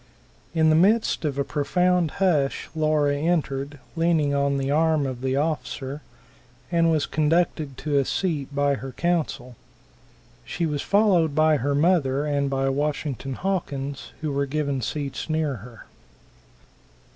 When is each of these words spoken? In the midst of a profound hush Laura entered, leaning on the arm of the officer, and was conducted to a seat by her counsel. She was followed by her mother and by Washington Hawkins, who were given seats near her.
In 0.55 0.71
the 0.71 0.75
midst 0.75 1.25
of 1.25 1.37
a 1.37 1.43
profound 1.43 2.09
hush 2.17 2.69
Laura 2.75 3.15
entered, 3.15 3.77
leaning 3.95 4.33
on 4.33 4.57
the 4.57 4.71
arm 4.71 5.05
of 5.05 5.21
the 5.21 5.35
officer, 5.35 6.01
and 6.71 6.89
was 6.89 7.05
conducted 7.05 7.77
to 7.77 7.99
a 7.99 8.03
seat 8.05 8.47
by 8.51 8.73
her 8.73 8.93
counsel. 8.93 9.55
She 10.43 10.65
was 10.65 10.81
followed 10.81 11.35
by 11.35 11.57
her 11.57 11.75
mother 11.75 12.25
and 12.25 12.49
by 12.49 12.67
Washington 12.69 13.33
Hawkins, 13.35 14.11
who 14.21 14.31
were 14.31 14.47
given 14.47 14.81
seats 14.81 15.29
near 15.29 15.57
her. 15.57 15.85